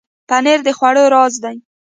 پنېر 0.29 0.59
د 0.65 0.69
خوړو 0.77 1.03
راز 1.13 1.33
دی. 1.43 1.57